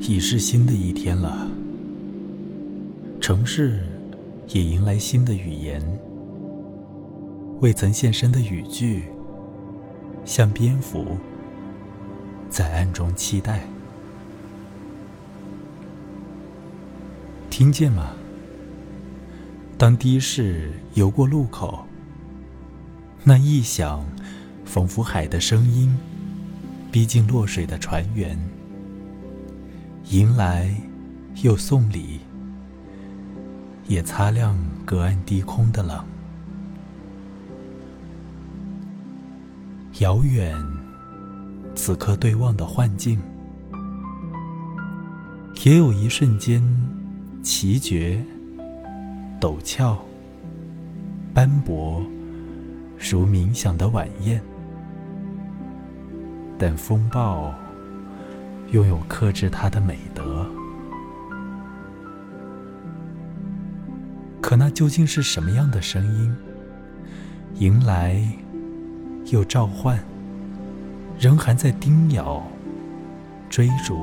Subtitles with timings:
[0.00, 1.46] 已是新的一天了，
[3.20, 3.84] 城市
[4.48, 5.82] 也迎来新的语言。
[7.60, 9.04] 未曾现身的语句，
[10.24, 11.18] 像蝙蝠，
[12.48, 13.66] 在暗中期待。
[17.50, 18.12] 听见吗？
[19.76, 21.84] 当的士游过路口，
[23.24, 24.06] 那异响，
[24.64, 25.94] 仿佛海的声音，
[26.90, 28.38] 逼近落水的船员。
[30.10, 30.74] 迎来，
[31.42, 32.20] 又送礼，
[33.86, 36.02] 也擦亮隔岸低空的冷。
[39.98, 40.56] 遥远，
[41.74, 43.20] 此刻对望的幻境，
[45.62, 46.62] 也有一瞬间
[47.42, 48.24] 奇绝、
[49.38, 49.98] 陡峭、
[51.34, 52.02] 斑驳，
[52.98, 54.40] 如冥想的晚宴。
[56.58, 57.52] 但风暴。
[58.72, 60.46] 拥有克制它的美德，
[64.42, 66.36] 可那究竟是什么样的声音？
[67.54, 68.22] 迎来
[69.30, 69.98] 又召唤，
[71.18, 72.46] 仍还在叮咬、
[73.48, 73.96] 追逐，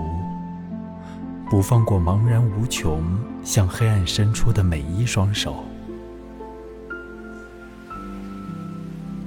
[1.48, 3.04] 不放过茫然无穷
[3.44, 5.64] 向黑暗伸出的每一双手。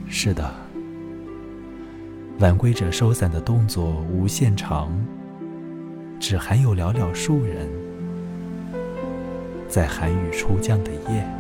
[0.09, 0.53] 是的，
[2.41, 4.91] 晚归者收伞的动作无限长。
[6.21, 7.69] 只还有寥寥数人，
[9.69, 11.38] 在寒雨初降的夜。